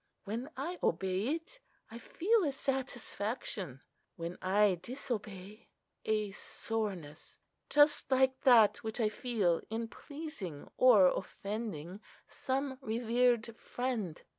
When 0.23 0.49
I 0.57 0.79
obey 0.81 1.27
it, 1.35 1.59
I 1.91 1.99
feel 1.99 2.43
a 2.43 2.51
satisfaction; 2.51 3.81
when 4.15 4.35
I 4.41 4.79
disobey, 4.81 5.69
a 6.05 6.31
soreness—just 6.31 8.09
like 8.09 8.41
that 8.41 8.77
which 8.77 8.99
I 8.99 9.09
feel 9.09 9.61
in 9.69 9.87
pleasing 9.89 10.67
or 10.75 11.05
offending 11.05 12.01
some 12.25 12.79
revered 12.81 13.55
friend. 13.59 14.19